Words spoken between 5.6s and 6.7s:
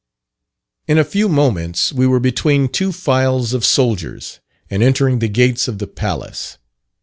of the palace.